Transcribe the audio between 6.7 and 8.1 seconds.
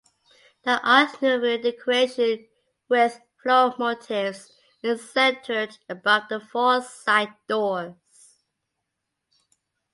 side doors.